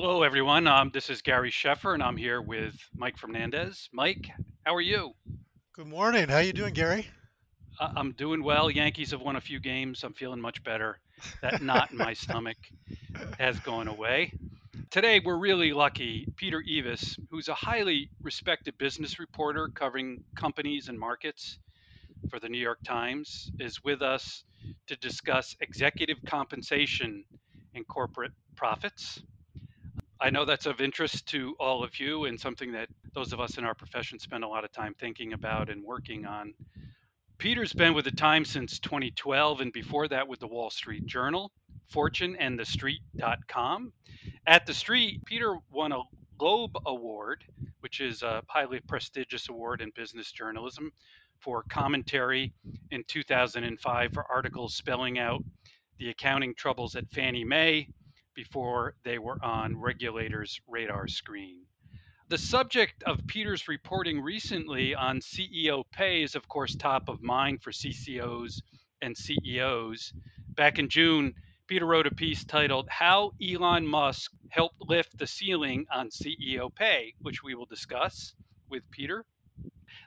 [0.00, 0.68] Hello, everyone.
[0.68, 3.88] Um, this is Gary Sheffer, and I'm here with Mike Fernandez.
[3.92, 4.28] Mike,
[4.64, 5.10] how are you?
[5.72, 6.28] Good morning.
[6.28, 7.08] How are you doing, Gary?
[7.80, 8.70] I'm doing well.
[8.70, 10.04] Yankees have won a few games.
[10.04, 11.00] I'm feeling much better.
[11.42, 12.56] That knot in my stomach
[13.40, 14.32] has gone away.
[14.90, 16.28] Today, we're really lucky.
[16.36, 21.58] Peter Eavis, who's a highly respected business reporter covering companies and markets
[22.30, 24.44] for the New York Times, is with us
[24.86, 27.24] to discuss executive compensation
[27.74, 29.20] and corporate profits.
[30.20, 33.56] I know that's of interest to all of you and something that those of us
[33.56, 36.54] in our profession spend a lot of time thinking about and working on.
[37.38, 41.52] Peter's been with the Times since 2012 and before that with the Wall Street Journal,
[41.88, 43.92] Fortune, and TheStreet.com.
[44.44, 46.02] At The Street, Peter won a
[46.40, 47.44] Loeb Award,
[47.80, 50.90] which is a highly prestigious award in business journalism,
[51.38, 52.52] for commentary
[52.90, 55.44] in 2005 for articles spelling out
[55.98, 57.88] the accounting troubles at Fannie Mae
[58.38, 61.56] before they were on regulators' radar screen.
[62.28, 67.64] The subject of Peter's reporting recently on CEO pay is, of course, top of mind
[67.64, 68.62] for CCOs
[69.02, 70.12] and CEOs.
[70.54, 71.34] Back in June,
[71.66, 77.14] Peter wrote a piece titled How Elon Musk Helped Lift the Ceiling on CEO Pay,
[77.22, 78.34] which we will discuss
[78.70, 79.24] with Peter.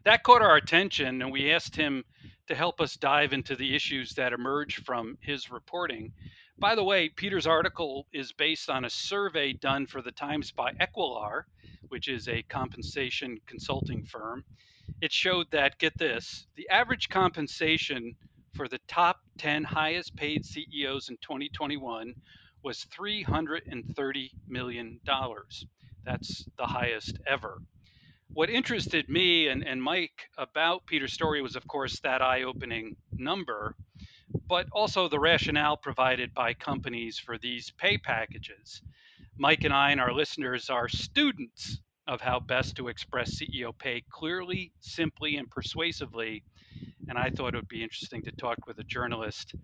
[0.05, 2.05] That caught our attention, and we asked him
[2.47, 6.13] to help us dive into the issues that emerge from his reporting.
[6.61, 10.73] By the way, Peter's article is based on a survey done for the Times by
[10.73, 11.45] Equilar,
[11.87, 14.45] which is a compensation consulting firm.
[15.01, 18.15] It showed that, get this, the average compensation
[18.53, 22.13] for the top 10 highest paid CEOs in 2021
[22.61, 24.99] was $330 million.
[26.03, 27.57] That's the highest ever.
[28.33, 32.97] What interested me and, and Mike about Peter's story was, of course, that eye opening
[33.11, 33.75] number
[34.47, 38.81] but also the rationale provided by companies for these pay packages.
[39.37, 44.03] Mike and I and our listeners are students of how best to express CEO pay
[44.11, 46.43] clearly, simply, and persuasively.
[47.07, 49.55] And I thought it would be interesting to talk with a journalist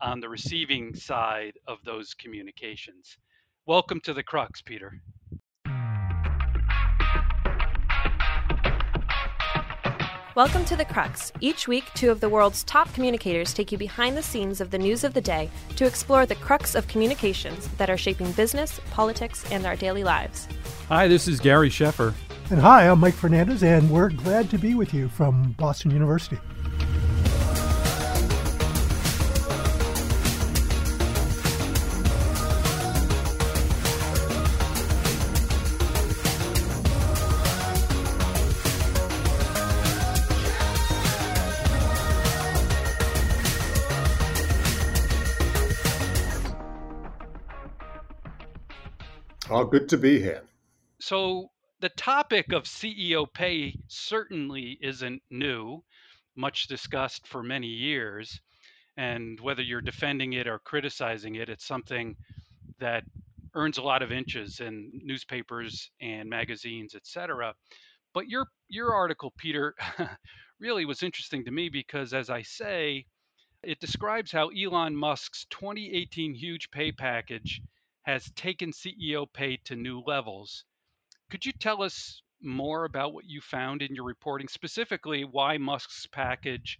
[0.00, 3.16] on the receiving side of those communications.
[3.66, 5.00] Welcome to the crux, Peter.
[10.36, 11.32] Welcome to The Crux.
[11.40, 14.76] Each week, two of the world's top communicators take you behind the scenes of the
[14.76, 19.50] news of the day to explore the crux of communications that are shaping business, politics,
[19.50, 20.46] and our daily lives.
[20.90, 22.12] Hi, this is Gary Sheffer.
[22.50, 26.36] And hi, I'm Mike Fernandez, and we're glad to be with you from Boston University.
[49.66, 50.42] Good to be here.
[51.00, 51.50] So,
[51.80, 55.84] the topic of CEO pay certainly isn't new,
[56.34, 58.40] much discussed for many years.
[58.96, 62.16] And whether you're defending it or criticizing it, it's something
[62.78, 63.04] that
[63.54, 67.54] earns a lot of inches in newspapers and magazines, etc.
[68.14, 69.74] But your your article, Peter,
[70.60, 73.04] really was interesting to me because, as I say,
[73.62, 77.60] it describes how Elon Musk's 2018 huge pay package
[78.06, 80.64] has taken CEO pay to new levels.
[81.28, 86.06] Could you tell us more about what you found in your reporting, specifically why Musk's
[86.06, 86.78] package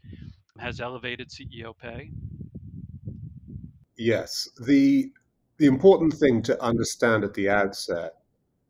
[0.58, 2.12] has elevated CEO pay?
[3.96, 4.48] Yes.
[4.64, 5.10] The
[5.58, 8.12] the important thing to understand at the outset,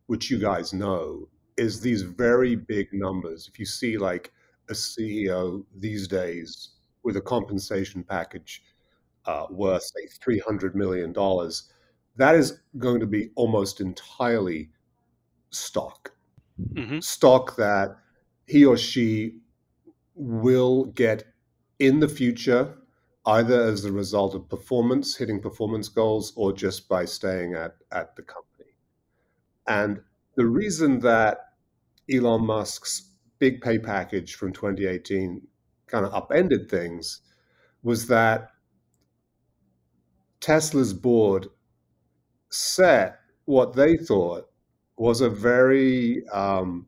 [0.06, 1.28] which you guys know,
[1.58, 3.50] is these very big numbers.
[3.52, 4.32] If you see like
[4.70, 6.70] a CEO these days
[7.02, 8.62] with a compensation package
[9.26, 11.70] uh, worth say three hundred million dollars,
[12.16, 14.70] that is going to be almost entirely
[15.50, 16.12] stock.
[16.72, 17.00] Mm-hmm.
[17.00, 17.96] Stock that
[18.46, 19.38] he or she
[20.14, 21.24] will get
[21.78, 22.74] in the future,
[23.26, 28.16] either as a result of performance, hitting performance goals, or just by staying at, at
[28.16, 28.70] the company.
[29.66, 30.00] And
[30.36, 31.38] the reason that
[32.10, 35.42] Elon Musk's big pay package from 2018
[35.86, 37.20] kind of upended things
[37.82, 38.48] was that
[40.40, 41.48] Tesla's board
[42.56, 44.48] set what they thought
[44.96, 46.86] was a very um,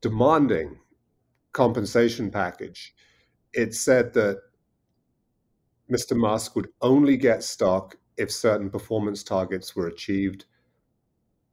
[0.00, 0.78] demanding
[1.52, 2.94] compensation package.
[3.52, 4.40] It said that
[5.90, 6.16] Mr.
[6.16, 10.44] Musk would only get stock if certain performance targets were achieved.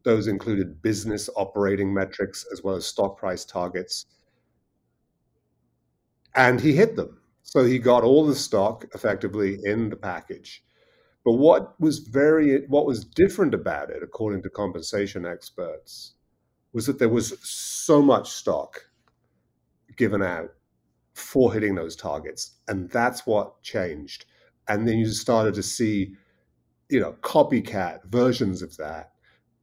[0.03, 4.05] Those included business operating metrics as well as stock price targets.
[6.35, 7.21] And he hit them.
[7.43, 10.63] So he got all the stock effectively in the package.
[11.25, 16.13] But what was very what was different about it, according to compensation experts,
[16.71, 18.85] was that there was so much stock
[19.97, 20.53] given out
[21.15, 24.25] for hitting those targets, and that's what changed.
[24.67, 26.15] And then you started to see,
[26.89, 29.13] you know, copycat versions of that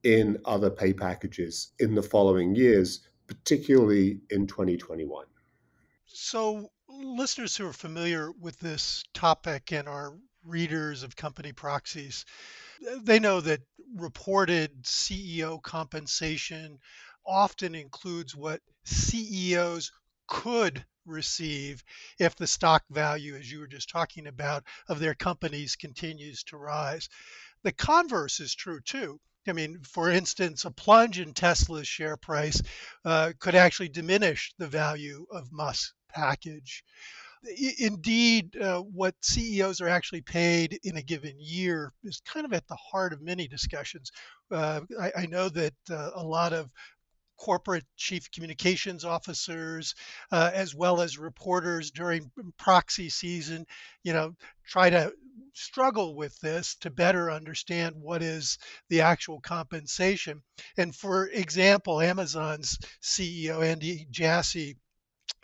[0.03, 5.26] in other pay packages in the following years, particularly in 2021.
[6.06, 12.24] So, listeners who are familiar with this topic and are readers of company proxies,
[13.02, 13.60] they know that
[13.94, 16.78] reported CEO compensation
[17.26, 19.92] often includes what CEOs
[20.26, 21.82] could receive
[22.18, 26.56] if the stock value, as you were just talking about, of their companies continues to
[26.56, 27.08] rise.
[27.62, 29.20] The converse is true too.
[29.46, 32.62] I mean, for instance, a plunge in Tesla's share price
[33.04, 36.84] uh, could actually diminish the value of Musk's package.
[37.78, 42.68] Indeed, uh, what CEOs are actually paid in a given year is kind of at
[42.68, 44.12] the heart of many discussions.
[44.50, 46.70] Uh, I, I, know that uh, a lot of
[47.38, 49.96] corporate chief communications officers,
[50.30, 53.66] uh, as well as reporters during proxy season,
[54.04, 55.12] you know, try to
[55.52, 58.58] struggle with this to better understand what is
[58.88, 60.42] the actual compensation.
[60.76, 64.76] And for example, Amazon's CEO Andy Jassy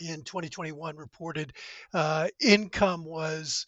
[0.01, 1.53] in 2021 reported
[1.95, 3.67] uh, income was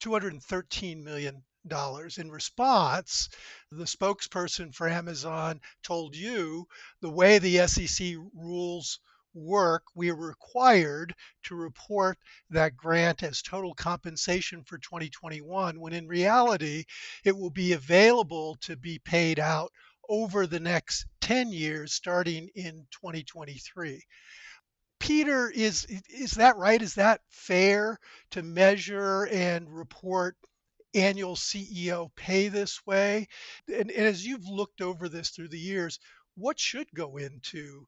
[0.00, 2.18] 213 million dollars.
[2.18, 3.28] In response,
[3.72, 6.66] the spokesperson for Amazon told you
[7.00, 9.00] the way the SEC rules
[9.34, 11.14] work, we are required
[11.44, 12.18] to report
[12.50, 16.84] that grant as total compensation for 2021, when in reality,
[17.24, 19.70] it will be available to be paid out
[20.08, 24.02] over the next 10 years starting in 2023.
[25.06, 26.82] Peter, is is that right?
[26.82, 27.98] Is that fair
[28.32, 30.36] to measure and report
[30.94, 33.28] annual CEO pay this way?
[33.68, 36.00] And, and as you've looked over this through the years,
[36.34, 37.86] what should go into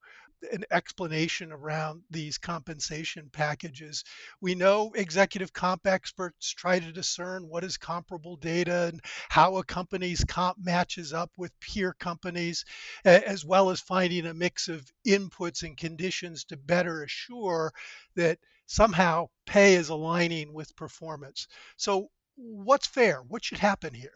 [0.52, 4.04] an explanation around these compensation packages.
[4.40, 9.64] We know executive comp experts try to discern what is comparable data and how a
[9.64, 12.64] company's comp matches up with peer companies,
[13.04, 17.72] as well as finding a mix of inputs and conditions to better assure
[18.14, 21.48] that somehow pay is aligning with performance.
[21.76, 23.22] So, what's fair?
[23.22, 24.12] What should happen here?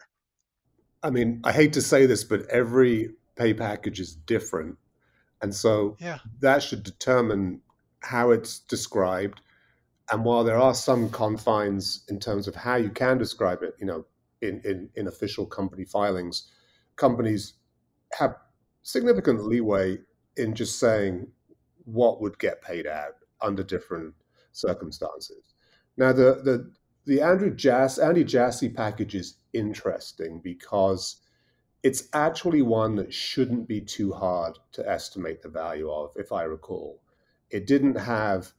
[1.01, 4.77] I mean, I hate to say this, but every pay package is different
[5.43, 6.19] and so yeah.
[6.39, 7.61] that should determine
[7.99, 9.41] how it's described.
[10.09, 13.85] And while there are some confines in terms of how you can describe it, you
[13.85, 14.05] know,
[14.41, 16.49] in, in, in official company filings,
[16.95, 17.55] companies
[18.17, 18.35] have
[18.83, 19.97] significant leeway
[20.37, 21.27] in just saying
[21.85, 24.13] what would get paid out under different
[24.53, 25.53] circumstances.
[25.97, 26.71] Now, the the
[27.05, 31.17] the Andrew Jass Andy Jassy package is interesting because
[31.83, 36.43] it's actually one that shouldn't be too hard to estimate the value of, if I
[36.43, 37.01] recall.
[37.49, 38.51] It didn't have,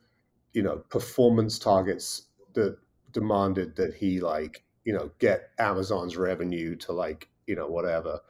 [0.53, 2.77] you know, performance targets that
[3.13, 8.21] demanded that he like, you know, get Amazon's revenue to like, you know, whatever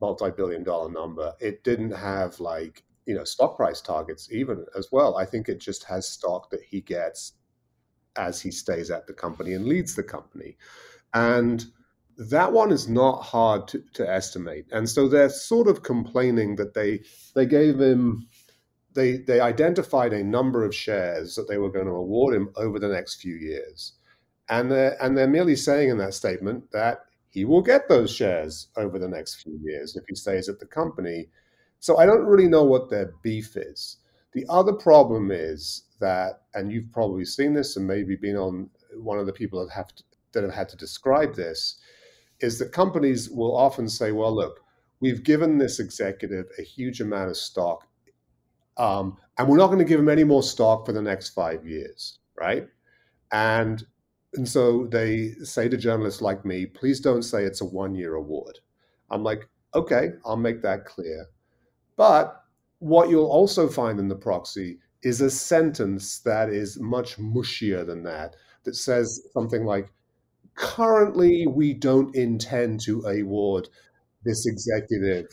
[0.00, 1.34] multi-billion dollar number.
[1.38, 5.18] It didn't have like, you know, stock price targets even as well.
[5.18, 7.34] I think it just has stock that he gets
[8.16, 10.56] as he stays at the company and leads the company.
[11.12, 11.66] And
[12.18, 14.66] that one is not hard to, to estimate.
[14.72, 17.00] And so they're sort of complaining that they
[17.34, 18.28] they gave him
[18.94, 22.78] they they identified a number of shares that they were going to award him over
[22.78, 23.92] the next few years.
[24.50, 28.68] And they're, and they're merely saying in that statement that he will get those shares
[28.76, 31.28] over the next few years if he stays at the company.
[31.80, 33.98] So I don't really know what their beef is.
[34.32, 39.18] The other problem is that, and you've probably seen this and maybe been on one
[39.18, 41.78] of the people that have to, that have had to describe this,
[42.40, 44.60] is that companies will often say, well, look,
[45.00, 47.86] we've given this executive a huge amount of stock,
[48.76, 51.66] um, and we're not going to give him any more stock for the next five
[51.66, 52.66] years, right?
[53.32, 53.84] And
[54.34, 58.14] and so they say to journalists like me, please don't say it's a one year
[58.14, 58.58] award.
[59.10, 61.26] I'm like, okay, I'll make that clear.
[61.96, 62.42] But
[62.78, 68.02] what you'll also find in the proxy is a sentence that is much mushier than
[68.02, 69.90] that, that says something like,
[70.58, 73.68] currently we don't intend to award
[74.24, 75.26] this executive,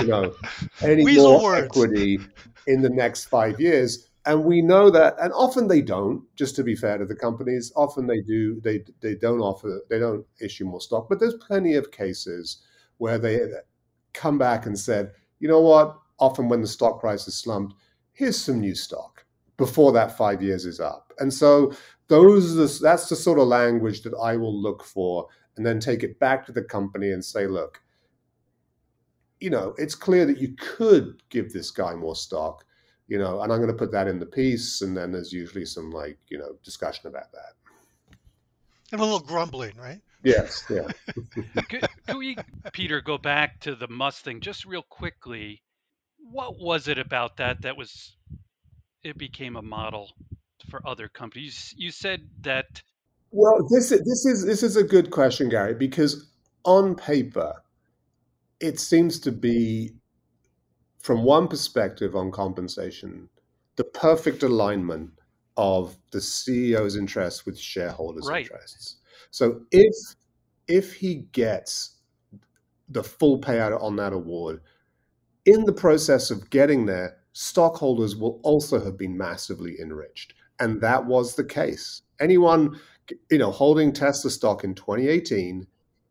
[0.00, 0.32] you know,
[0.80, 1.66] any more words.
[1.66, 2.18] equity
[2.66, 4.06] in the next five years.
[4.26, 6.22] And we know that, and often they don't.
[6.36, 8.60] Just to be fair to the companies, often they do.
[8.60, 9.80] They they don't offer.
[9.88, 11.08] They don't issue more stock.
[11.08, 12.58] But there's plenty of cases
[12.98, 13.40] where they
[14.12, 15.98] come back and said, you know what?
[16.18, 17.74] Often when the stock price is slumped,
[18.12, 19.24] here's some new stock
[19.60, 21.12] before that five years is up.
[21.18, 21.72] And so
[22.08, 26.02] those the, that's the sort of language that I will look for and then take
[26.02, 27.82] it back to the company and say, look,
[29.38, 32.64] you know, it's clear that you could give this guy more stock,
[33.06, 34.80] you know, and I'm going to put that in the piece.
[34.80, 37.52] And then there's usually some like, you know, discussion about that.
[38.92, 40.00] And a little grumbling, right?
[40.24, 40.88] Yes, yeah.
[41.68, 42.36] could, could we,
[42.72, 45.62] Peter, go back to the Musk thing just real quickly?
[46.18, 48.16] What was it about that that was
[49.02, 50.10] it became a model
[50.68, 51.74] for other companies?
[51.76, 52.82] You said that.
[53.30, 56.30] Well, this is, this is this is a good question, Gary, because
[56.64, 57.54] on paper,
[58.60, 59.94] it seems to be,
[60.98, 63.28] from one perspective on compensation,
[63.76, 65.10] the perfect alignment
[65.56, 68.46] of the CEO's interests with shareholders' Right.
[68.46, 68.96] interests.
[69.30, 69.94] So if
[70.66, 71.96] if he gets
[72.88, 74.60] the full payout on that award,
[75.46, 80.34] in the process of getting there, stockholders will also have been massively enriched.
[80.58, 82.02] And that was the case.
[82.20, 82.78] Anyone,
[83.30, 85.66] you know, holding Tesla stock in 2018,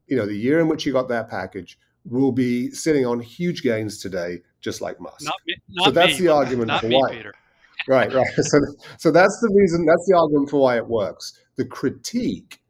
[0.08, 3.62] you know, the year in which you got that package, will be sitting on huge
[3.62, 5.22] gains today, just like Musk.
[5.22, 7.12] Not me, not that's me, the argument for me, why.
[7.12, 7.34] Peter.
[7.88, 8.28] Right, right.
[8.42, 8.60] So,
[8.98, 11.40] so that's the reason, that's the argument for why it works.
[11.58, 12.62] The critique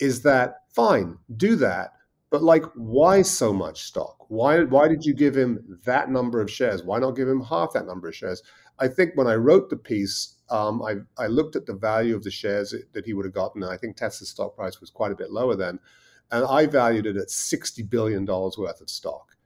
[0.00, 1.92] is that, fine, do that,
[2.30, 4.17] but like, why so much stock?
[4.28, 6.84] Why, why did you give him that number of shares?
[6.84, 8.42] Why not give him half that number of shares?
[8.78, 12.22] I think when I wrote the piece, um, I, I looked at the value of
[12.22, 13.64] the shares that he would have gotten.
[13.64, 15.78] I think Tesla's stock price was quite a bit lower then.
[16.30, 19.36] And I valued it at $60 billion worth of stock.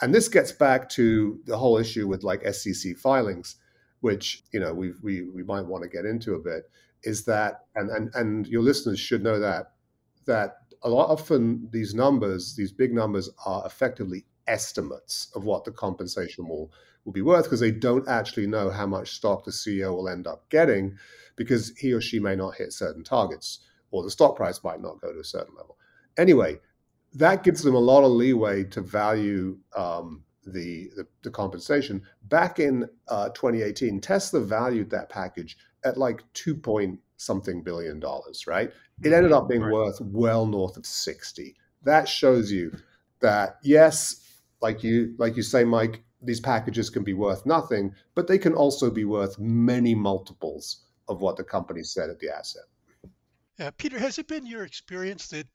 [0.00, 3.56] And this gets back to the whole issue with like SEC filings,
[4.00, 6.70] which, you know, we we, we might want to get into a bit,
[7.02, 9.72] is that, and, and, and your listeners should know that,
[10.26, 15.70] that a lot often these numbers, these big numbers, are effectively estimates of what the
[15.72, 16.70] compensation will
[17.04, 20.26] will be worth because they don't actually know how much stock the CEO will end
[20.26, 20.96] up getting
[21.36, 25.00] because he or she may not hit certain targets or the stock price might not
[25.00, 25.78] go to a certain level.
[26.18, 26.58] Anyway,
[27.14, 32.02] that gives them a lot of leeway to value um, the, the, the compensation.
[32.24, 38.46] Back in uh, 2018, Tesla valued that package at like two point something billion dollars,
[38.46, 38.70] right?
[39.02, 39.72] It ended up being Right.
[39.72, 41.56] worth well north of 60.
[41.82, 42.72] That shows you
[43.20, 44.19] that yes,
[44.60, 48.54] like you like you say, Mike, these packages can be worth nothing, but they can
[48.54, 52.64] also be worth many multiples of what the company said at the asset.
[53.76, 55.46] Peter, has it been your experience that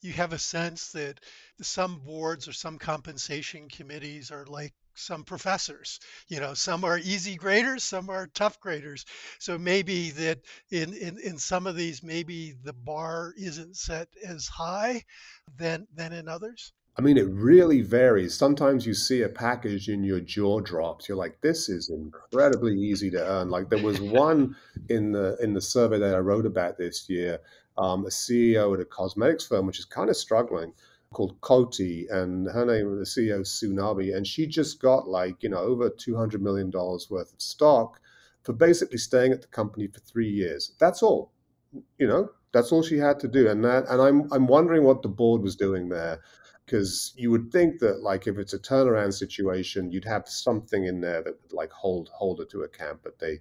[0.00, 1.20] you have a sense that
[1.60, 6.00] some boards or some compensation committees are like some professors?
[6.28, 9.04] You know, some are easy graders, some are tough graders.
[9.38, 10.38] So maybe that
[10.70, 15.04] in, in, in some of these, maybe the bar isn't set as high
[15.58, 16.72] than than in others.
[17.00, 18.34] I mean, it really varies.
[18.34, 21.08] Sometimes you see a package and your jaw drops.
[21.08, 23.48] You're like, this is incredibly easy to earn.
[23.48, 24.54] Like there was one
[24.90, 27.38] in the in the survey that I wrote about this year,
[27.78, 30.74] um, a CEO at a cosmetics firm, which is kind of struggling,
[31.10, 35.42] called Coty, and her name, the CEO, is Sue Nabi, and she just got like,
[35.42, 37.98] you know, over $200 million worth of stock
[38.42, 40.72] for basically staying at the company for three years.
[40.78, 41.32] That's all,
[41.96, 43.48] you know, that's all she had to do.
[43.48, 46.20] And that, and I'm, I'm wondering what the board was doing there
[46.70, 51.00] because you would think that like if it's a turnaround situation you'd have something in
[51.00, 53.40] there that would like hold hold it to account but they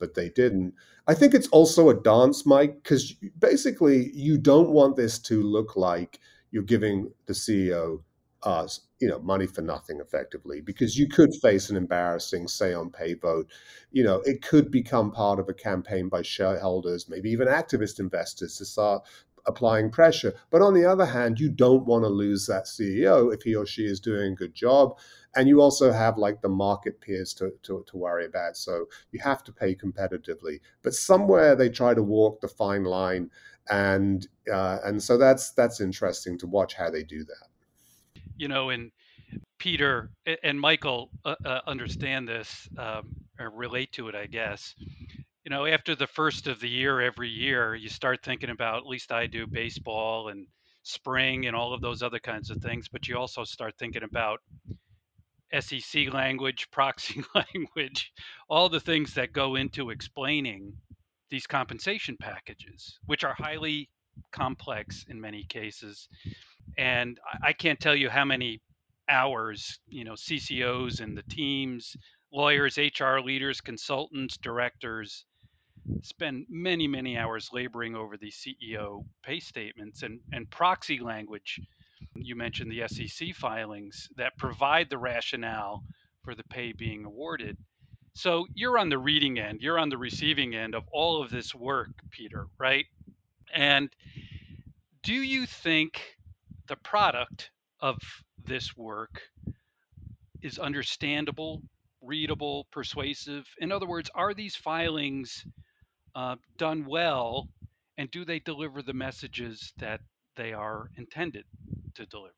[0.00, 0.74] but they didn't.
[1.06, 5.76] I think it's also a dance mike because basically you don't want this to look
[5.76, 6.18] like
[6.50, 8.00] you're giving the ceo
[8.42, 8.66] uh,
[8.98, 13.14] you know money for nothing effectively because you could face an embarrassing say on pay
[13.14, 13.46] vote.
[13.92, 18.56] You know it could become part of a campaign by shareholders maybe even activist investors
[18.58, 19.04] to start
[19.46, 20.34] applying pressure.
[20.50, 23.66] But on the other hand, you don't want to lose that CEO if he or
[23.66, 24.98] she is doing a good job.
[25.36, 28.56] And you also have like the market peers to, to, to worry about.
[28.56, 30.60] So you have to pay competitively.
[30.82, 33.30] But somewhere they try to walk the fine line.
[33.70, 37.48] And uh, and so that's that's interesting to watch how they do that.
[38.36, 38.92] You know, and
[39.58, 40.10] Peter
[40.42, 44.74] and Michael uh, uh, understand this um, or relate to it, I guess.
[45.44, 48.86] You know, after the first of the year, every year, you start thinking about, at
[48.86, 50.46] least I do, baseball and
[50.84, 52.88] spring and all of those other kinds of things.
[52.88, 54.40] But you also start thinking about
[55.60, 58.10] SEC language, proxy language,
[58.48, 60.72] all the things that go into explaining
[61.28, 63.90] these compensation packages, which are highly
[64.32, 66.08] complex in many cases.
[66.78, 68.62] And I can't tell you how many
[69.10, 71.94] hours, you know, CCOs and the teams,
[72.32, 75.26] lawyers, HR leaders, consultants, directors
[76.02, 81.60] spend many, many hours laboring over the CEO pay statements and, and proxy language.
[82.14, 85.82] You mentioned the SEC filings that provide the rationale
[86.22, 87.56] for the pay being awarded.
[88.14, 91.54] So you're on the reading end, you're on the receiving end of all of this
[91.54, 92.86] work, Peter, right?
[93.52, 93.90] And
[95.02, 96.16] do you think
[96.68, 97.50] the product
[97.80, 97.98] of
[98.44, 99.20] this work
[100.42, 101.62] is understandable,
[102.00, 103.46] readable, persuasive?
[103.58, 105.44] In other words, are these filings
[106.14, 107.48] uh, done well,
[107.98, 110.00] and do they deliver the messages that
[110.36, 111.44] they are intended
[111.94, 112.34] to deliver?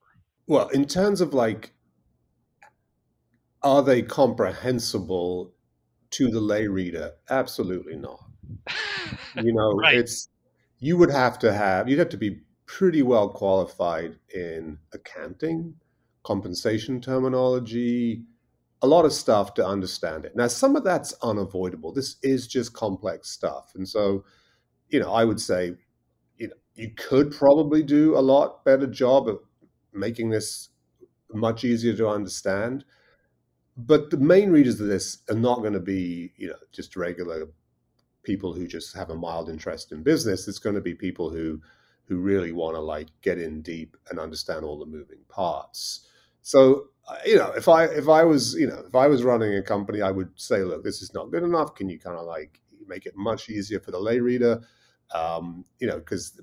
[0.47, 1.73] Well, in terms of like,
[3.63, 5.55] are they comprehensible
[6.11, 7.13] to the lay reader?
[7.29, 8.25] Absolutely not.
[9.35, 9.99] You know, Right.
[9.99, 10.29] it's
[10.79, 15.77] you would have to have you'd have to be pretty well qualified in accounting,
[16.25, 18.25] compensation terminology,
[18.83, 20.37] a lot of stuff to understand it.
[20.37, 21.93] Now, some of that's unavoidable.
[21.93, 24.25] This is just complex stuff, and so
[24.89, 25.75] you know, I would say,
[26.37, 29.41] you know, you could probably do a lot better job of
[29.93, 30.69] making this
[31.33, 32.85] much easier to understand.
[33.77, 37.49] But the main readers of this are not going to be, you know, just regular
[38.23, 40.49] people who just have a mild interest in business.
[40.49, 41.61] It's going to be people who
[42.07, 46.07] who really want to like get in deep and understand all the moving parts.
[46.41, 46.91] So
[47.25, 50.03] you know, if I if I was you know if I was running a company,
[50.03, 51.75] I would say, look, this is not good enough.
[51.75, 54.63] Can you kind of like make it much easier for the lay reader?
[55.15, 56.41] Um, you know, because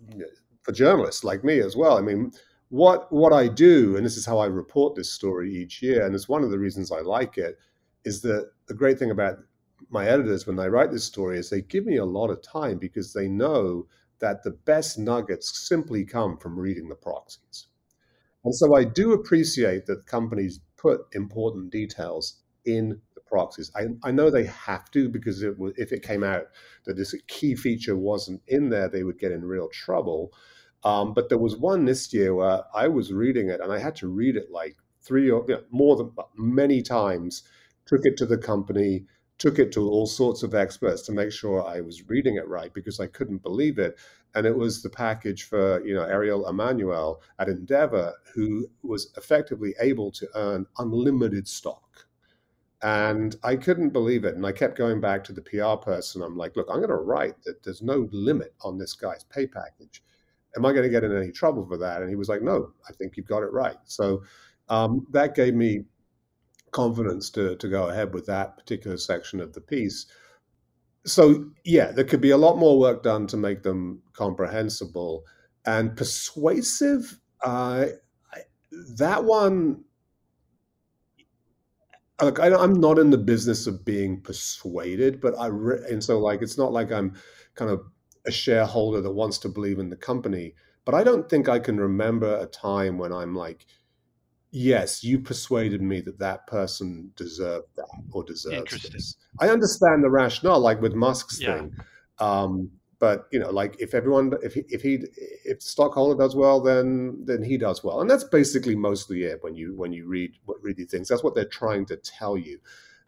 [0.64, 1.98] for journalists like me as well.
[1.98, 2.32] I mean,
[2.70, 6.16] what what I do, and this is how I report this story each year, and
[6.16, 7.58] it's one of the reasons I like it,
[8.06, 9.38] is that the great thing about
[9.90, 12.78] my editors when they write this story is they give me a lot of time
[12.78, 13.86] because they know
[14.20, 17.68] that the best nuggets simply come from reading the proxies.
[18.44, 23.72] And so I do appreciate that companies put important details in the proxies.
[23.76, 26.48] I, I know they have to because it, if it came out
[26.86, 30.34] that this key feature wasn't in there, they would get in real trouble.
[30.84, 33.96] Um, but there was one this year where I was reading it and I had
[33.98, 37.44] to read it like three or you know, more than many times,
[37.86, 39.06] took it to the company,
[39.38, 42.74] took it to all sorts of experts to make sure I was reading it right
[42.74, 43.98] because I couldn't believe it.
[44.36, 49.76] And it was the package for you know Ariel Emanuel at Endeavor, who was effectively
[49.80, 52.08] able to earn unlimited stock.
[52.82, 54.36] And I couldn't believe it.
[54.36, 56.22] And I kept going back to the PR person.
[56.22, 59.48] I'm like, look, I'm going to write that there's no limit on this guy's pay
[59.48, 60.04] package.
[60.58, 62.02] Am I going to get in any trouble for that?
[62.02, 63.78] And he was like, no, I think you've got it right.
[63.86, 64.24] So
[64.68, 65.86] um, that gave me
[66.74, 70.06] confidence to, to go ahead with that particular section of the piece.
[71.06, 75.24] So, yeah, there could be a lot more work done to make them comprehensible
[75.66, 77.20] and persuasive.
[77.44, 77.88] Uh,
[78.98, 79.84] that one,
[82.22, 86.42] look, I, am not in the business of being persuaded, but I, and so like,
[86.42, 87.16] it's not like I'm
[87.56, 87.82] kind of
[88.26, 90.56] a shareholder that wants to believe in the company,
[90.86, 93.66] but I don't think I can remember a time when I'm like,
[94.54, 99.18] yes, you persuaded me that that person deserved that or deserves this.
[99.40, 101.56] I understand the rationale, like with Musk's Yeah.
[101.56, 101.76] thing.
[102.20, 105.04] Um, but you know, like if everyone, if he, if he,
[105.44, 109.44] if stockholder does well, then then he does well, and that's basically mostly it.
[109.44, 111.10] when you when you read read these things.
[111.10, 112.60] That's what they're trying to tell you.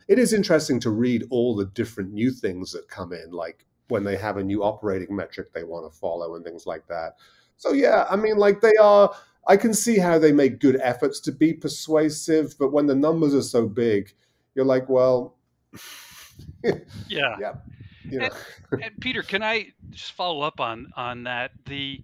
[0.09, 4.03] It is interesting to read all the different new things that come in, like when
[4.03, 7.13] they have a new operating metric they want to follow and things like that.
[7.55, 9.13] So yeah, I mean, like they are.
[9.47, 13.35] I can see how they make good efforts to be persuasive, but when the numbers
[13.35, 14.13] are so big,
[14.55, 15.35] you're like, well,
[17.07, 17.35] Yeah.
[17.39, 17.53] yeah,
[18.03, 18.29] you know.
[18.71, 21.51] and Peter, can I just follow up on on that?
[21.65, 22.01] The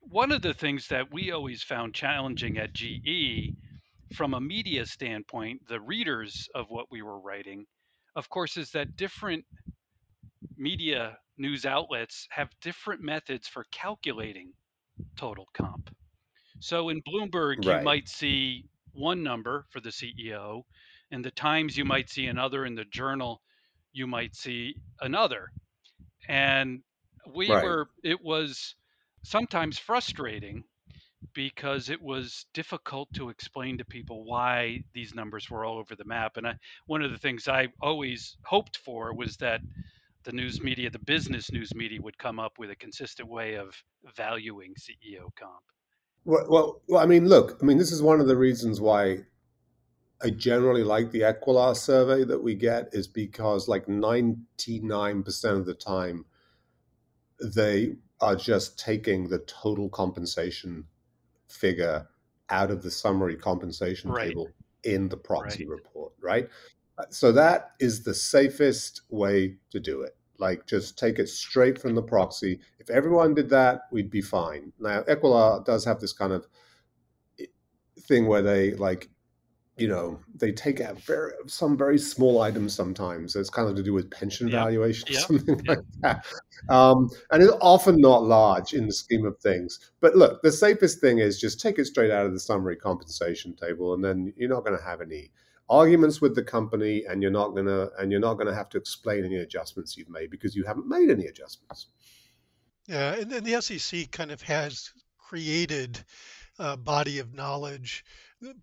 [0.00, 3.54] one of the things that we always found challenging at GE,
[4.14, 7.66] from a media standpoint, the readers of what we were writing,
[8.16, 9.44] of course, is that different
[10.56, 14.52] media news outlets have different methods for calculating
[15.16, 15.90] total comp.
[16.62, 20.66] So in Bloomberg, you might see one number for the CEO,
[21.10, 23.42] in the Times, you might see another, in the Journal,
[23.92, 25.52] you might see another.
[26.28, 26.84] And
[27.26, 27.56] we Right.
[27.56, 28.76] were, it was
[29.24, 30.64] sometimes frustrating
[31.34, 36.04] because it was difficult to explain to people why these numbers were all over the
[36.06, 36.36] map.
[36.38, 39.62] And I, one of the things I always hoped for was that
[40.24, 43.84] the news media, the business news media, would come up with a consistent way of
[44.16, 45.64] valuing CEO comp.
[46.24, 49.26] Well, well, well, I mean, look, I mean, this is one of the reasons why
[50.22, 55.74] I generally like the Equilar survey that we get is because like 99% of the
[55.74, 56.26] time
[57.40, 60.86] they are just taking the total compensation
[61.48, 62.08] figure
[62.50, 64.14] out of the summary compensation Right.
[64.14, 64.54] table
[64.84, 65.66] in the proxy Right.
[65.66, 66.48] report, right?
[66.98, 70.16] Uh, So that is the safest way to do it.
[70.42, 72.58] Like just take it straight from the proxy.
[72.80, 74.72] If everyone did that, we'd be fine.
[74.80, 76.48] Now, Equilar does have this kind of
[78.08, 79.08] thing where they like
[79.78, 83.36] you know, they take out very some very small items sometimes.
[83.36, 84.64] It's kind of to do with pension Yeah.
[84.64, 85.20] valuation or Yeah.
[85.20, 85.74] something Yeah.
[85.76, 86.26] like that.
[86.68, 89.92] Um, and it's often not large in the scheme of things.
[90.00, 93.54] But look, the safest thing is just take it straight out of the summary compensation
[93.54, 95.30] table, and then you're not going to have any
[95.72, 98.78] arguments with the company, and you're not gonna and you're not going to have to
[98.78, 101.88] explain any adjustments you've made because you haven't made any adjustments.
[102.86, 106.04] Yeah, and then the SEC kind of has created
[106.58, 108.04] a body of knowledge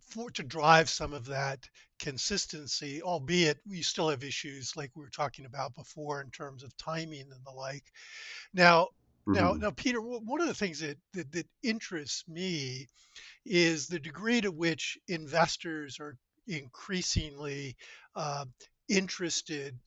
[0.01, 1.69] for to drive some of that
[1.99, 6.75] consistency, albeit we still have issues like we were talking about before in terms of
[6.77, 7.91] timing and the like.
[8.53, 8.89] Now,
[9.31, 9.59] now, Mhm.
[9.59, 12.87] now, Peter, one one of the things that, that that interests me
[13.45, 16.17] is the degree to which investors are
[16.49, 17.75] increasingly
[18.15, 18.45] uh,
[18.87, 19.77] interested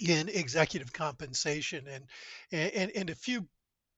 [0.00, 2.04] in executive compensation and
[2.52, 3.46] and and a few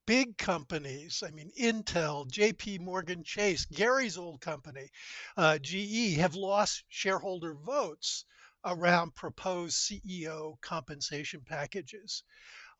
[0.06, 1.22] big companies.
[1.26, 4.88] I mean intel jp morgan chase gary's old company
[5.36, 8.24] uh, ge have lost shareholder votes
[8.64, 12.22] around proposed ceo compensation packages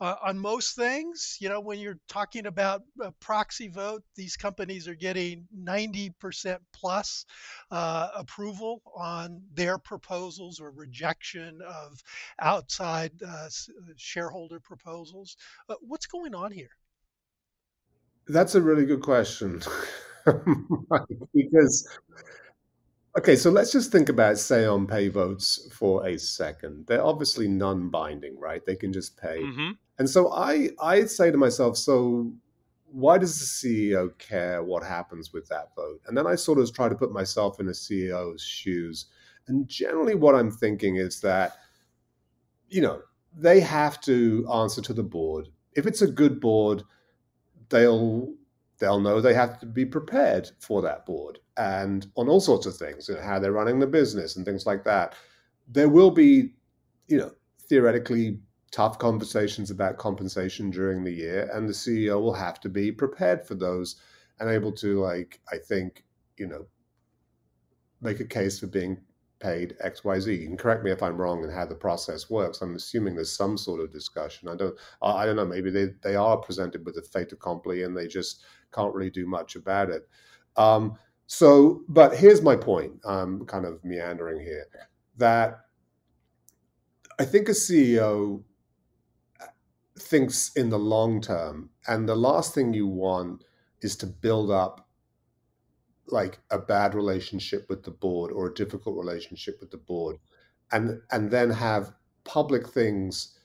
[0.01, 4.89] uh, on most things, you know, when you're talking about a proxy vote, these companies
[4.89, 7.27] are getting 90% plus
[7.71, 12.03] uh, approval on their proposals or rejection of
[12.41, 13.49] outside uh,
[13.97, 15.37] shareholder proposals.
[15.69, 16.71] Uh, what's going on here?
[18.29, 19.63] That's a really good question.
[21.35, 21.89] Because
[23.19, 26.87] okay, so let's just think about say on pay votes for a second.
[26.87, 28.65] They're obviously non-binding, right?
[28.65, 29.41] They can just pay.
[29.43, 32.33] hmm And so I I say to myself, so
[32.87, 36.01] why does the CEO care what happens with that vote?
[36.07, 39.07] And then I sort of try to put myself in a CEO's shoes.
[39.47, 41.59] And generally what I'm thinking is that
[42.71, 43.03] you know,
[43.37, 45.49] they have to answer to the board.
[45.75, 46.83] If it's a good board,
[47.69, 48.33] they'll
[48.79, 52.75] they'll know they have to be prepared for that board and on all sorts of
[52.75, 55.15] things, you know, how they're running the business and things like that.
[55.69, 56.55] There will be,
[57.09, 57.33] you know,
[57.69, 58.39] theoretically
[58.70, 63.46] tough conversations about compensation during the year, and the CEO will have to be prepared
[63.46, 63.96] for those
[64.38, 66.04] and able to, like, I think,
[66.37, 66.66] you know,
[68.00, 68.98] make a case for being
[69.40, 70.38] paid XYZ.
[70.38, 72.61] You can correct me if I'm wrong in how the process works.
[72.61, 74.48] I'm assuming there's some sort of discussion.
[74.48, 77.96] I don't I don't know, maybe they, they are presented with a fait accompli and
[77.96, 80.09] they just can't really do much about it.
[80.56, 82.92] Um, so, but here's my point.
[83.04, 84.66] I'm kind of meandering here
[85.16, 85.61] that
[87.18, 88.42] I think a CEO
[90.01, 93.45] thinks in the long term, and the last thing you want
[93.83, 94.89] is to build up
[96.13, 100.17] like a bad relationship with the board or a difficult relationship with the board
[100.73, 101.93] and and then have
[102.25, 103.37] public things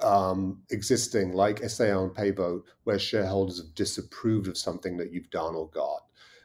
[0.00, 5.30] um, existing like say on pay vote where shareholders have disapproved of something that you've
[5.30, 6.02] done or got.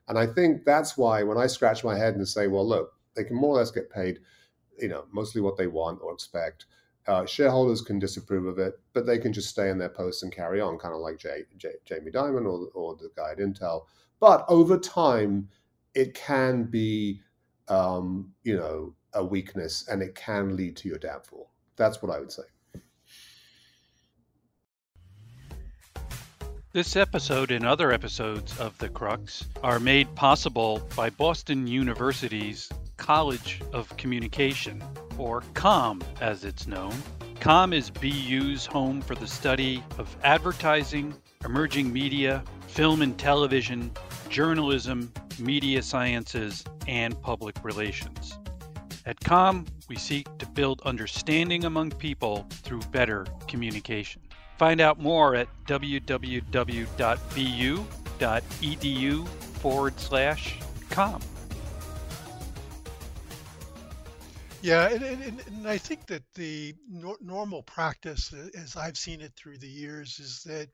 [0.07, 3.23] And i think that's why when i scratch my head and say well look they
[3.25, 4.19] can more or less get paid
[4.79, 6.65] you know mostly what they want or expect
[7.07, 10.31] uh, shareholders can disapprove of it but they can just stay in their posts and
[10.31, 13.85] carry on kind of like jamie dimon or, or the guy at intel.
[14.19, 15.49] But over time
[15.93, 17.21] it can be
[17.67, 21.51] um, you know a weakness and it can lead to your downfall.
[21.75, 22.43] That's what i would say
[26.77, 33.63] This episode and other episodes of The Crux are made possible by Boston University's College
[33.73, 34.83] of Communication,
[35.17, 36.93] or COM as it's known.
[37.39, 43.89] COM is BU's home for the study of advertising, emerging media, film and television,
[44.29, 48.37] journalism, media sciences, and public relations.
[49.07, 54.21] At COM, we seek to build understanding among people through better communication.
[54.57, 56.07] Find out more at www.bu.edu
[59.27, 61.21] forward slash com.
[64.63, 69.33] Yeah, and, and, and- I think that the nor- normal practice, as I've seen it
[69.35, 70.69] through the years, is that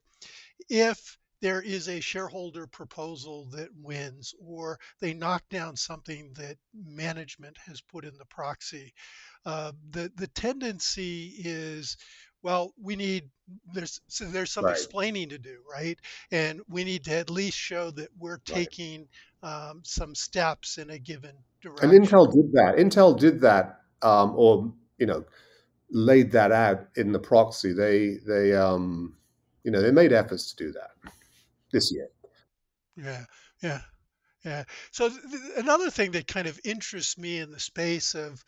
[0.70, 7.58] if there is a shareholder proposal that wins, or they knock down something that management
[7.66, 8.94] has put in the proxy,
[9.44, 11.98] uh, the the tendency is,
[12.44, 13.30] well, we need
[13.74, 14.72] there's so there's some Right.
[14.72, 15.98] explaining to do, right?
[16.30, 18.68] And we need to at least show that we're Right.
[18.70, 19.08] taking
[19.42, 21.90] um, some steps in a given direction.
[21.90, 25.24] and intel did that intel did that um, or you know
[25.90, 29.16] laid that out in the proxy they they um,
[29.64, 30.90] you know they made efforts to do that
[31.72, 32.08] this year
[32.96, 33.24] Yeah,
[33.62, 33.80] yeah,
[34.44, 34.64] yeah.
[34.92, 38.44] So th- another thing that kind of interests me in the space of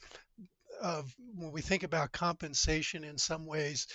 [0.86, 3.88] of when we think about compensation in some ways,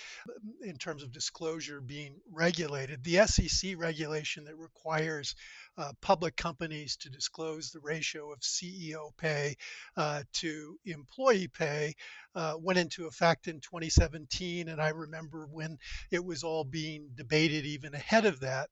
[0.62, 5.34] in terms of disclosure being regulated, the SEC regulation that requires
[5.78, 9.56] uh, public companies to disclose the ratio of CEO pay
[9.96, 11.94] uh, to employee pay
[12.34, 14.68] uh, went into effect in 2017.
[14.68, 15.78] And I remember when
[16.10, 18.68] it was all being debated even ahead of that.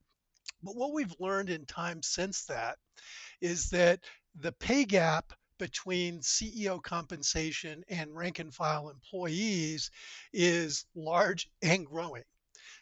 [0.62, 2.76] But what we've learned in time since that
[3.40, 4.00] is that
[4.38, 9.90] the pay gap between CEO compensation and rank and file employees
[10.32, 12.24] is large and growing.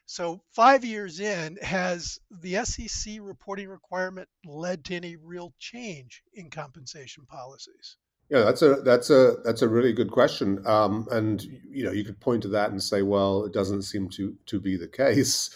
[0.06, 6.48] So, five years in, has the SEC reporting requirement led to any real change in
[6.48, 7.98] compensation policies?
[8.30, 12.04] Yeah, that's a that's a that's a really good question, um, and you know you
[12.04, 15.50] could point to that and say, well, it doesn't seem to to be the case.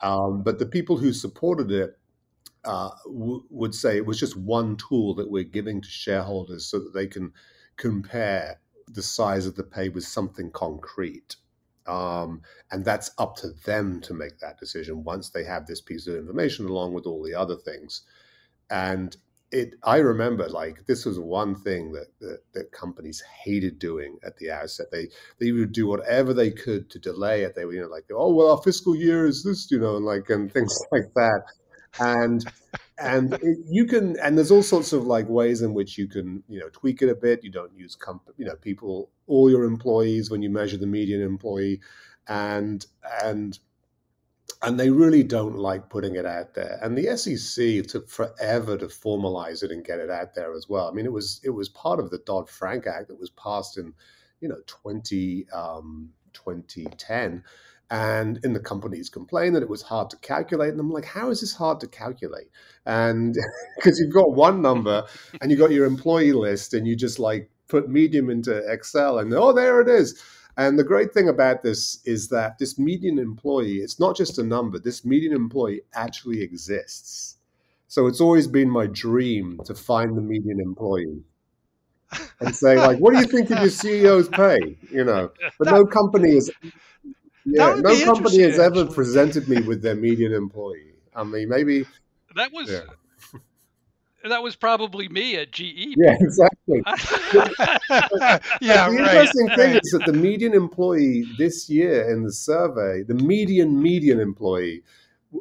[0.00, 1.98] Um, but the people who supported it
[2.68, 6.78] uh, w- would say it was just one tool that we're giving to shareholders so
[6.78, 7.32] that they can
[7.78, 8.60] compare
[8.92, 11.36] the size of the pay with something concrete.
[11.86, 16.06] Um, and that's up to them to make that decision once they have this piece
[16.06, 18.02] of information along with all the other things.
[18.68, 19.16] And
[19.50, 24.36] it, I remember like this was one thing that, that, that companies hated doing at
[24.36, 24.90] the outset.
[24.92, 25.08] They
[25.40, 27.54] they would do whatever they could to delay it.
[27.54, 30.04] They were you know like oh well our fiscal year is this you know and
[30.04, 31.44] like and things like that
[32.00, 32.44] and
[32.98, 36.42] and it, you can and there's all sorts of like ways in which you can
[36.48, 37.44] you know tweak it a bit.
[37.44, 41.22] You don't use comp you know people all your employees when you measure the median
[41.22, 41.80] employee.
[42.26, 42.84] And
[43.22, 43.58] and
[44.62, 46.78] and they really don't like putting it out there.
[46.82, 50.88] And the sec took forever to formalize it and get it out there as well.
[50.88, 53.94] I mean it was it was part of the dodd-frank act that was passed in
[54.40, 57.44] you know 20 um, 2010
[57.90, 61.30] and in the companies complained that it was hard to calculate and i'm like how
[61.30, 62.48] is this hard to calculate?
[62.86, 63.36] And
[63.76, 65.04] because you've got one number
[65.40, 69.32] and you've got your employee list and you just like put medium into excel and
[69.34, 70.22] oh there it is.
[70.56, 74.42] And the great thing about this is that this median employee it's not just a
[74.42, 77.36] number this median employee actually exists.
[77.90, 81.22] So it's always been my dream to find the median employee
[82.40, 84.76] and say like what do you think of your ceo's pay?
[84.90, 85.30] You know?
[85.58, 86.50] But no company is
[87.52, 88.94] yeah, no company has ever actually.
[88.94, 90.94] presented me with their median employee.
[91.14, 91.86] I mean, maybe
[92.34, 92.80] that was yeah.
[94.28, 95.94] that was probably me at GE.
[95.96, 96.82] Yeah, exactly.
[98.60, 103.02] yeah, the right, interesting thing is that the median employee this year in the survey,
[103.02, 104.82] the median median employee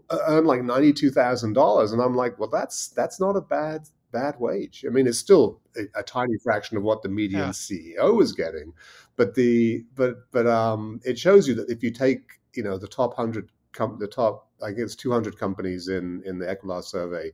[0.09, 3.41] uh, earned like ninety two thousand dollars, and I'm like, well, that's that's not a
[3.41, 4.85] bad bad wage.
[4.87, 7.49] I mean, it's still a, a tiny fraction of what the median yeah.
[7.49, 8.73] CEO is getting,
[9.15, 12.21] but the but but um, it shows you that if you take
[12.53, 16.39] you know the top hundred com- the top I guess two hundred companies in in
[16.39, 17.31] the Equilar survey,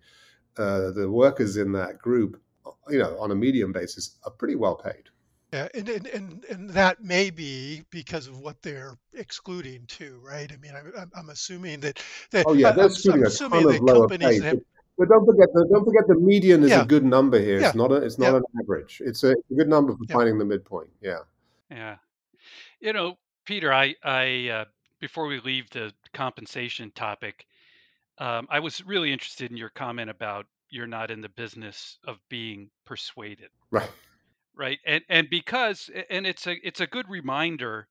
[0.57, 2.41] uh, the workers in that group,
[2.89, 5.09] you know, on a median basis, are pretty well paid.
[5.53, 10.51] Yeah, and, and, and, and that may be because of what they're excluding too, right?
[10.51, 13.75] I mean, I'm, I'm assuming that, that oh yeah, they're excluding I'm, I'm a ton
[13.75, 14.39] of lower pay.
[14.41, 14.59] Have,
[14.97, 16.83] but don't forget, the, don't forget the median is yeah.
[16.83, 17.59] a good number here.
[17.59, 18.37] It's not a, it's not yeah.
[18.37, 19.01] an average.
[19.05, 20.89] It's a, a good number for finding the midpoint.
[21.01, 21.19] Yeah.
[21.69, 21.97] Yeah.
[22.79, 24.65] You know, Peter, I, I, uh,
[24.99, 27.45] before we leave the compensation topic,
[28.19, 32.17] um, I was really interested in your comment about you're not in the business of
[32.29, 33.49] being persuaded.
[33.71, 33.89] Right.
[34.55, 34.79] Right.
[34.85, 37.87] And and because and it's a it's a good reminder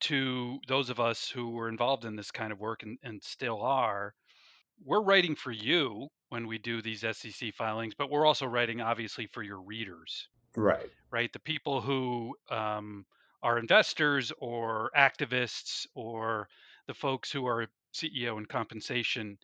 [0.00, 3.62] to those of us who were involved in this kind of work and, and still
[3.62, 4.14] are
[4.84, 9.26] we're writing for you when we do these SEC filings, but we're also writing obviously
[9.26, 10.28] for your readers.
[10.56, 10.90] Right.
[11.10, 11.32] Right.
[11.32, 13.04] The people who um,
[13.42, 16.48] are investors or activists or
[16.86, 19.38] the folks who are CEO and compensation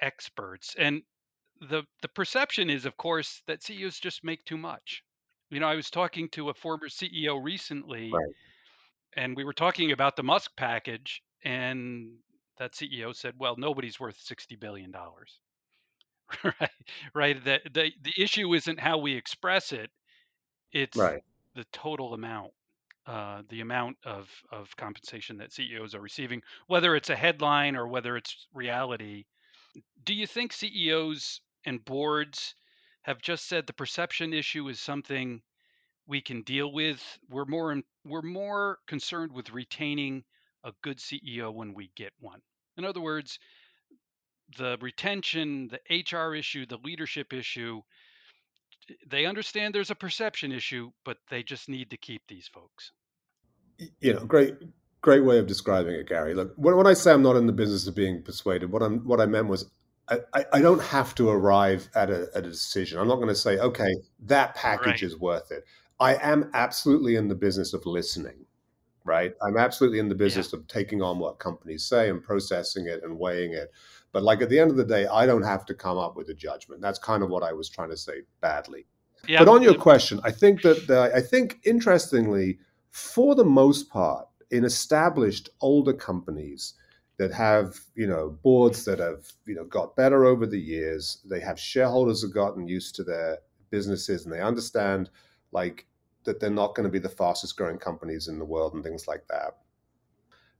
[0.00, 0.74] experts.
[0.78, 1.02] And
[1.60, 5.02] the the perception is, of course, that CEOs just make too much.
[5.50, 8.34] You know, I was talking to a former CEO recently, right.
[9.16, 12.14] and we were talking about the Musk package, and
[12.58, 15.40] that CEO said, "Well, nobody's worth sixty billion dollars."
[16.44, 16.70] right,
[17.14, 17.44] right.
[17.44, 19.90] The, the the issue isn't how we express it;
[20.72, 21.22] it's right.
[21.54, 22.52] the total amount,
[23.06, 27.88] uh, the amount of of compensation that CEOs are receiving, whether it's a headline or
[27.88, 29.24] whether it's reality.
[30.04, 32.54] Do you think CEOs and boards
[33.02, 35.42] have just said the perception issue is something
[36.06, 37.18] we can deal with?
[37.28, 40.24] We're more we're more concerned with retaining
[40.64, 42.40] a good CEO when we get one.
[42.76, 43.38] In other words,
[44.58, 47.82] the retention, the HR issue, the leadership issue,
[48.90, 52.92] eh, they understand there's a perception issue, but they just need to keep these folks.
[54.00, 54.54] You know, great,
[55.00, 56.34] great way of describing it, Gary.
[56.34, 59.20] Look, when, I say I'm not in the business of being persuaded, what I'm what
[59.20, 59.70] I meant was
[60.08, 62.98] I, I, don't have to arrive at a, at a decision.
[62.98, 65.02] I'm not going to say, okay, that package right.
[65.02, 65.64] is worth it.
[65.98, 68.44] I am absolutely in the business of listening,
[69.04, 69.34] right?
[69.42, 70.58] I'm absolutely in the business yeah.
[70.58, 73.70] of taking on what companies say and processing it and weighing it.
[74.12, 76.28] But like at the end of the day, I don't have to come up with
[76.30, 76.80] a judgment.
[76.80, 78.86] That's kind of what I was trying to say badly.
[79.26, 79.40] Yeah.
[79.40, 82.58] But on your question, I think that the, I think interestingly,
[82.90, 86.74] for the most part, in established older companies
[87.16, 91.40] that have you know boards that have you know got better over the years, they
[91.40, 93.38] have shareholders who've gotten used to their
[93.70, 95.10] businesses and they understand
[95.52, 95.86] like
[96.24, 99.06] that they're not going to be the fastest growing companies in the world and things
[99.06, 99.58] like that.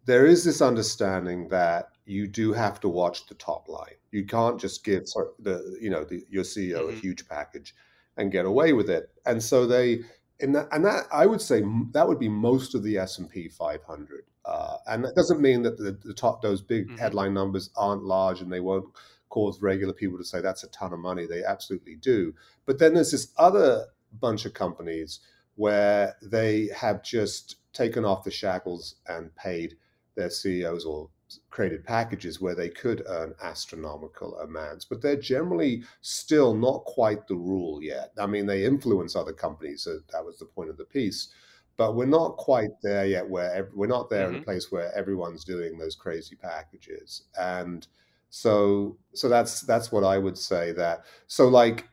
[0.07, 3.95] There is this understanding that you do have to watch the top line.
[4.11, 5.05] You can't just give
[5.39, 6.97] the you know the, your CEO mm-hmm.
[6.97, 7.75] a huge package
[8.17, 9.11] and get away with it.
[9.27, 10.01] And so they
[10.41, 13.29] and that, and that I would say that would be most of the S and
[13.29, 14.25] P 500.
[14.45, 16.99] Uh, and that doesn't mean that the, the top those big mm-hmm.
[16.99, 18.85] headline numbers aren't large and they won't
[19.31, 21.27] cause regular people to say that's a ton of money.
[21.27, 22.35] They absolutely do.
[22.67, 23.87] But then there's this other
[24.21, 25.21] bunch of companies
[25.57, 29.77] where they have just taken off the shackles and paid
[30.15, 31.11] their CEOs or
[31.51, 37.35] created packages where they could earn astronomical amounts, but they're generally still not quite the
[37.35, 38.13] rule yet.
[38.19, 39.83] I mean, they influence other companies.
[39.83, 41.29] So that was the point of the piece.
[41.77, 43.29] But we're not quite there yet.
[43.29, 44.37] Where we're not there mm-hmm.
[44.37, 47.85] in a place where everyone's doing those crazy packages, and
[48.31, 50.71] so so that's that's what I would say.
[50.71, 51.89] That so like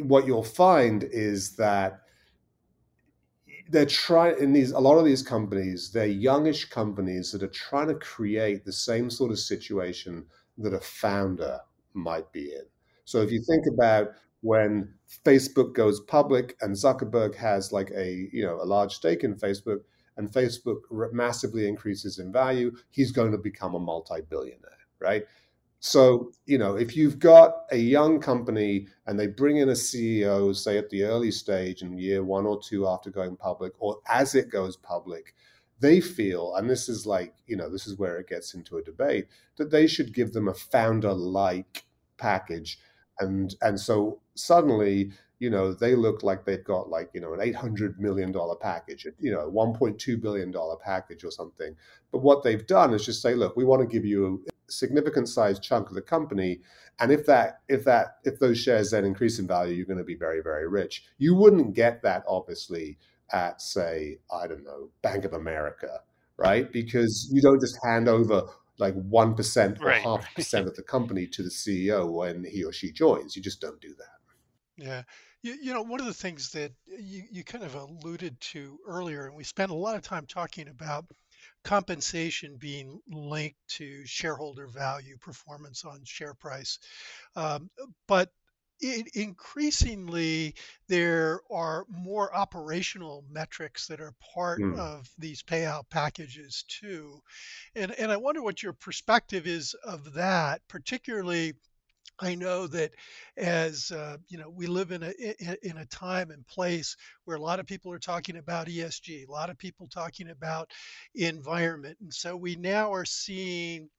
[0.00, 2.02] what you'll find is that
[3.70, 7.88] they're trying in these a lot of these companies they're youngish companies that are trying
[7.88, 10.24] to create the same sort of situation
[10.58, 11.60] that a founder
[11.92, 12.62] might be in.
[13.04, 14.92] So if you think about when
[15.24, 19.78] facebook goes public and zuckerberg has like a you know a large stake in facebook
[20.16, 20.76] and facebook
[21.12, 25.24] massively increases in value he's going to become a multi-billionaire right
[25.80, 30.54] so, you know, if you've got a young company and they bring in a CEO,
[30.56, 34.34] say at the early stage in year one or two after going public, or as
[34.34, 35.34] it goes public,
[35.78, 38.82] they feel, and this is like, you know, this is where it gets into a
[38.82, 41.84] debate, that they should give them a founder like
[42.16, 42.78] package.
[43.20, 47.40] And and so suddenly, you know, they look like they've got like, you know, an
[47.40, 51.76] $800 million package, you know, $1.2 billion package or something.
[52.10, 55.62] But what they've done is just say, look, we want to give you significant sized
[55.62, 56.60] chunk of the company.
[56.98, 60.04] And if that if that if those shares then increase in value you're going to
[60.04, 61.04] be very very rich.
[61.18, 62.98] You wouldn't get that obviously
[63.32, 66.00] at say i don't know bank of america
[66.36, 66.70] right?
[66.72, 68.42] Because you don't just hand over
[68.78, 70.02] like 1% or right.
[70.02, 73.34] half percent of the company to the ceo when he or she joins.
[73.34, 74.84] You just don't do that.
[74.84, 75.02] Yeah.
[75.42, 79.26] You, you know one of the things that you, you kind of alluded to earlier
[79.26, 81.06] and we spent a lot of time talking about
[81.64, 86.78] compensation being linked to shareholder value performance on share price.
[87.34, 87.70] Um,
[88.06, 88.30] but
[88.80, 90.54] it, increasingly,
[90.88, 94.78] there are more operational metrics that are part mm.
[94.78, 97.22] of these payout packages too.
[97.74, 101.54] And, and I wonder what your perspective is of that, particularly
[102.18, 102.92] I know that
[103.36, 105.12] as uh, you know, we live in a
[105.62, 109.30] in a time and place where a lot of people are talking about ESG, a
[109.30, 110.70] lot of people talking about
[111.14, 113.90] environment, and so we now are seeing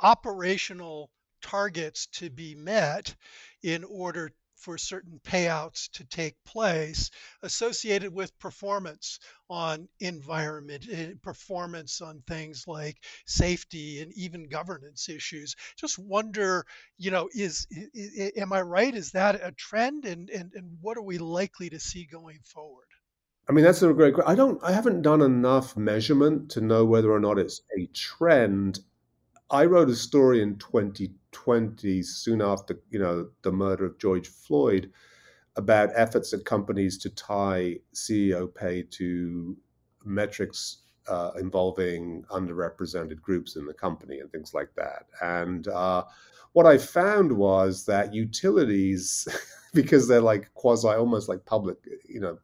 [0.00, 1.10] operational
[1.42, 3.14] targets to be met
[3.62, 7.10] in order for certain payouts to take place
[7.42, 9.18] associated with performance
[9.48, 12.96] on environment, eh, performance on things like
[13.26, 15.56] safety and even governance issues.
[15.76, 16.64] Just wonder,
[16.98, 18.94] you know, is, is am I right?
[18.94, 22.86] Is that a trend, and and and what are we likely to see going forward?
[23.48, 24.14] I mean, that's a great.
[24.26, 24.62] I don't.
[24.62, 28.80] I haven't done enough measurement to know whether or not it's a trend.
[29.50, 34.92] I wrote a story in 2020, soon after you know the murder of George Floyd,
[35.56, 39.56] about efforts at companies to tie CEO pay to
[40.04, 45.06] metrics uh, involving underrepresented groups in the company and things like that.
[45.20, 46.04] And uh,
[46.52, 49.26] what I found was that utilities,
[49.74, 52.38] because they're like quasi, almost like public, you know,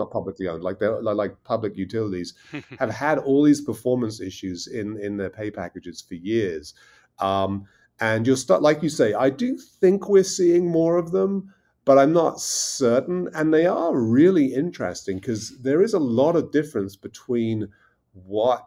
[0.00, 2.34] not publicly owned, like they're like public utilities,
[2.80, 6.74] have had all these performance issues in in their pay packages for years.
[7.20, 7.66] Um,
[8.00, 11.98] and you'll start, like you say, I do think we're seeing more of them, but
[11.98, 13.28] I'm not certain.
[13.34, 17.68] And they are really interesting because there is a lot of difference between
[18.12, 18.66] what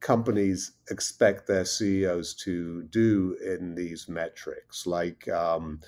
[0.00, 4.86] companies expect their CEOs to do in these metrics.
[4.86, 5.80] Like, um,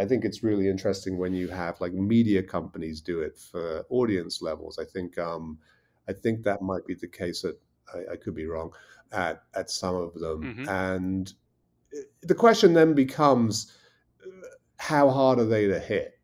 [0.00, 4.40] I think it's really interesting when you have like media companies do it for audience
[4.40, 4.78] levels.
[4.78, 5.58] I think um,
[6.08, 7.44] I think that might be the case.
[7.44, 7.54] At
[7.94, 8.72] I, I could be wrong
[9.12, 10.68] at at some of them, mm-hmm.
[10.68, 11.32] and
[11.94, 13.76] uh, the question then becomes,
[14.78, 16.18] how hard are they to hit?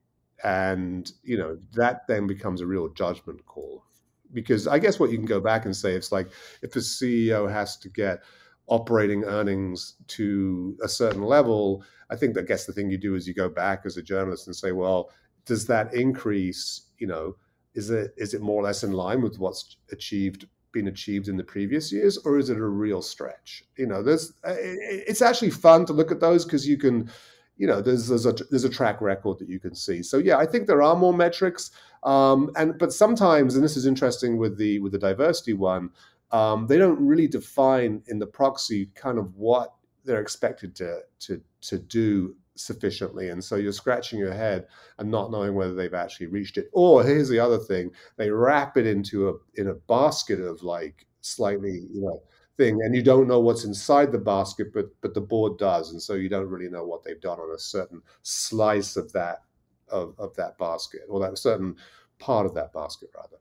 [0.44, 3.84] And, you know, that then becomes a real judgment call.
[4.32, 6.28] Because I guess what you can go back and say, it's like
[6.62, 8.22] if the CEO has to get
[8.68, 13.26] operating earnings to a certain level, I think I guess the thing you do is
[13.26, 15.10] you go back as a journalist and say, well,
[15.44, 17.36] does that increase, you know,
[17.74, 21.36] is it is it more or less in line with what's achieved been achieved in
[21.36, 23.62] the previous years or is it a real stretch?
[23.76, 27.10] You know there's it's actually fun to look at those because you can
[27.56, 30.02] you know there's there's a there's a track record that you can see.
[30.02, 31.70] So yeah i think there are more metrics
[32.02, 35.90] um, and but sometimes and this is interesting with the with the diversity one
[36.32, 39.74] um, they don't really define in the proxy kind of what
[40.04, 43.28] they're expected to to to do sufficiently.
[43.28, 44.66] And so you're scratching your head
[44.98, 46.68] and not knowing whether they've actually reached it.
[46.72, 51.06] Or here's the other thing they wrap it into a in a basket of like
[51.20, 52.22] slightly you know
[52.56, 55.92] thing and you don't know what's inside the basket but but the board does.
[55.92, 59.42] And so you don't really know what they've done on a certain slice of that
[59.88, 61.76] of, of that basket or that certain
[62.18, 63.36] part of that basket rather.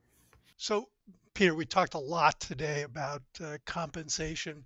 [0.57, 0.89] So
[1.36, 4.65] peter we talked a lot today about uh, compensation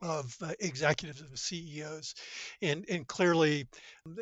[0.00, 2.14] of uh, executives and CEOs,
[2.62, 3.66] and and clearly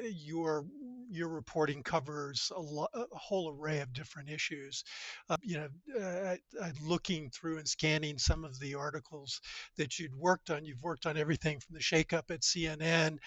[0.03, 0.65] your
[1.09, 4.83] your reporting covers a, lo- a whole array of different issues.
[5.29, 6.37] Uh, you know, uh,
[6.83, 9.41] looking through and scanning some of the articles
[9.77, 13.19] that you'd worked on, you've worked on everything from the shakeup at CNN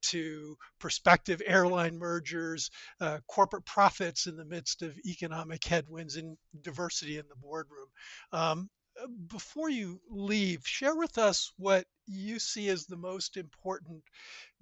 [0.00, 7.18] to prospective airline mergers, uh, corporate profits in the midst of economic headwinds, and diversity
[7.18, 7.88] in the boardroom.
[8.32, 8.70] Um,
[9.02, 14.02] Uh, before you leave, share with us what you see as the most important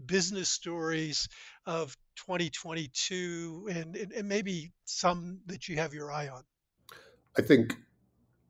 [0.04, 1.28] business stories
[1.64, 6.42] of 2022 and, and, and, maybe some that you have your eye on.
[7.38, 7.76] I think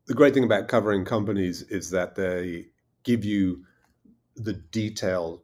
[0.07, 2.67] the great thing about covering companies is that they
[3.03, 3.63] give you
[4.35, 5.43] the detail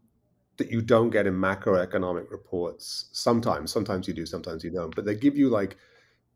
[0.57, 3.09] that you don't get in macroeconomic reports.
[3.11, 5.77] Sometimes, sometimes you do, sometimes you don't, but they give you like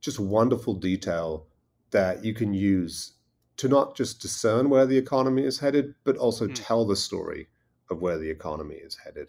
[0.01, 1.47] just wonderful detail
[1.91, 3.13] that you can use
[3.57, 6.55] to not just discern where the economy is headed, but also mm.
[6.55, 7.47] tell the story
[7.89, 9.27] of where the economy is headed.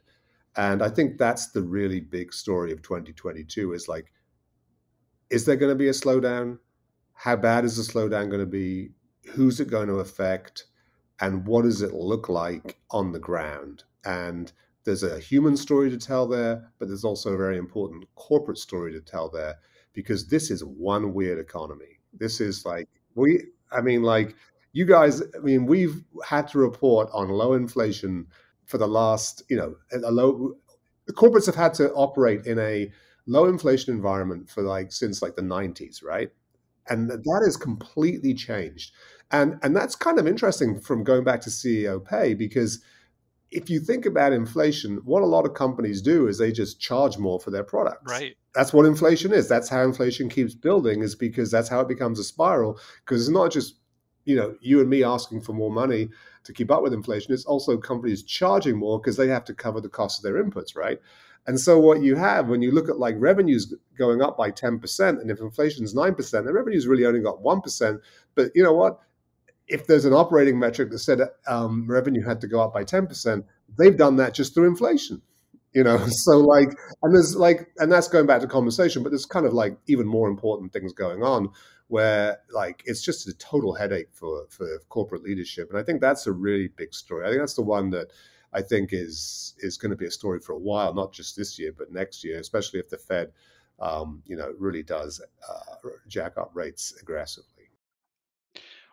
[0.57, 4.13] And I think that's the really big story of 2022 is like,
[5.31, 6.59] is there going to be a slowdown?
[7.15, 8.91] How bad is the slowdown going to be?
[9.31, 10.65] Who's it going to affect?
[11.21, 13.85] And what does it look like on the ground?
[14.05, 14.53] And
[14.85, 18.93] there's a human story to tell there, but there's also a very important corporate story
[18.93, 19.57] to tell there
[19.93, 21.99] because this is one weird economy.
[22.13, 24.35] This is like, we I mean, like
[24.73, 28.27] you guys, I mean, we've had to report on low inflation
[28.65, 30.55] for the last, you know, a low.
[31.13, 32.91] Corporates have had to operate in a
[33.27, 36.31] low inflation environment for like since like the 90s, right?
[36.89, 38.93] And that has completely changed.
[39.31, 42.81] And and that's kind of interesting from going back to CEO pay because
[43.51, 47.17] if you think about inflation, what a lot of companies do is they just charge
[47.17, 48.11] more for their products.
[48.11, 48.37] Right.
[48.55, 49.49] That's what inflation is.
[49.49, 52.79] That's how inflation keeps building, is because that's how it becomes a spiral.
[53.05, 53.77] Because it's not just,
[54.25, 56.09] you know, you and me asking for more money
[56.45, 57.33] to keep up with inflation.
[57.33, 60.77] It's also companies charging more because they have to cover the cost of their inputs,
[60.77, 60.99] right?
[61.47, 65.21] And so what you have when you look at like revenues going up by 10%,
[65.21, 68.01] and if inflation is 9%, the revenue's really only got 1%.
[68.35, 68.99] But you know what?
[69.69, 73.45] If there's an operating metric that said um, revenue had to go up by 10%,
[73.77, 75.23] they've done that just through inflation.
[75.73, 76.71] You know, so like,
[77.03, 80.07] and there's like, and that's going back to conversation, but there's kind of like even
[80.07, 81.51] more important things going on
[81.89, 86.27] where like it's just a total headache for for corporate leadership, and I think that's
[86.27, 87.27] a really big story.
[87.27, 88.09] I think that's the one that
[88.53, 91.59] I think is is going to be a story for a while, not just this
[91.59, 93.33] year, but next year, especially if the Fed,
[93.81, 97.58] um, you know, really does uh, jack up rates aggressively.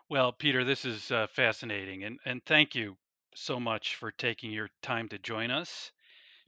[0.08, 2.96] Well, Peter, this is uh, fascinating, and and thank you
[3.34, 5.90] so much for taking your time to join us.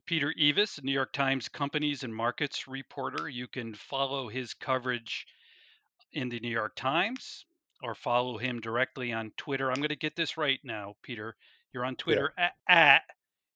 [0.07, 3.29] Peter Eavis, New York Times companies and markets reporter.
[3.29, 5.27] You can follow his coverage
[6.13, 7.45] in the New York Times
[7.83, 9.71] or follow him directly on Twitter.
[9.71, 11.37] I'm going to get this right now, Peter.
[11.73, 12.51] You're on Twitter yeah.
[12.69, 13.03] at, at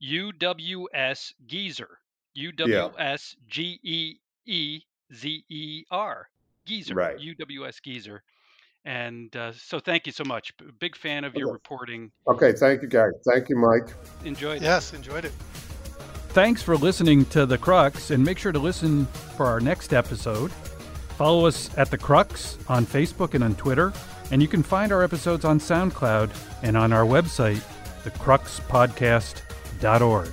[0.02, 1.98] UWS Geezer.
[2.34, 4.82] U W S G E E
[5.14, 6.28] Z E R.
[6.66, 6.94] Geezer.
[6.94, 7.18] Right.
[7.18, 8.22] UWS Geezer.
[8.84, 10.52] And uh, so, thank you so much.
[10.80, 12.10] Big fan of your reporting.
[12.26, 13.12] Okay, thank you, Gary.
[13.28, 13.94] Thank you, Mike.
[14.24, 14.62] Enjoyed it.
[14.62, 15.32] Yes, enjoyed it.
[16.30, 19.06] Thanks for listening to The Crux, and make sure to listen
[19.36, 20.50] for our next episode.
[21.16, 23.92] Follow us at The Crux on Facebook and on Twitter,
[24.30, 26.30] and you can find our episodes on SoundCloud
[26.62, 27.62] and on our website,
[28.04, 30.28] thecruxpodcast.org.